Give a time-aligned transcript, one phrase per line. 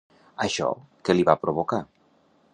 [0.45, 0.69] Això
[1.09, 1.83] que li va provocar?